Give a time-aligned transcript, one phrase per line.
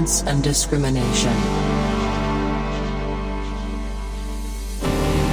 [0.00, 1.32] violence and discrimination.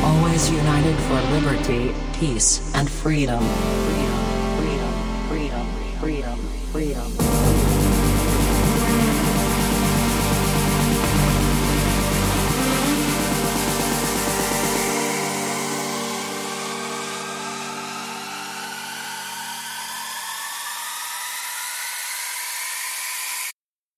[0.03, 3.39] Always united for liberty, peace, and freedom.
[3.39, 4.17] Freedom,
[4.57, 4.93] freedom,
[5.29, 5.67] freedom,
[5.99, 6.37] freedom,
[6.71, 7.26] freedom.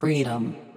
[0.10, 0.69] freedom.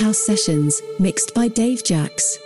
[0.00, 2.38] House Sessions, mixed by Dave Jax.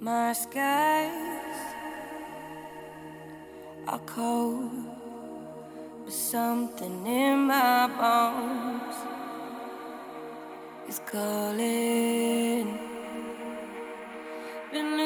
[0.00, 1.12] My skies
[3.86, 4.70] are cold,
[6.04, 8.96] but something in my bones
[10.88, 12.78] is calling.
[14.72, 14.96] Been